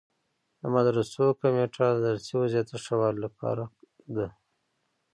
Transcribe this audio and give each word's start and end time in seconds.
مدرسو 0.73 1.25
کمیټه 1.39 1.85
د 1.93 1.97
درسي 2.07 2.33
وضعیت 2.41 2.67
د 2.69 2.73
ښه 2.83 2.95
والي 2.99 3.19
لپاره 3.25 3.63
ده. 4.15 4.27